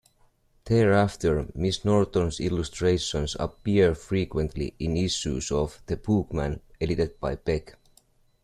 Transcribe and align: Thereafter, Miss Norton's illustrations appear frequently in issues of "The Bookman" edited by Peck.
Thereafter, 0.65 1.45
Miss 1.53 1.85
Norton's 1.85 2.39
illustrations 2.39 3.35
appear 3.39 3.93
frequently 3.93 4.73
in 4.79 4.97
issues 4.97 5.51
of 5.51 5.79
"The 5.85 5.97
Bookman" 5.97 6.59
edited 6.81 7.19
by 7.19 7.35
Peck. 7.35 7.77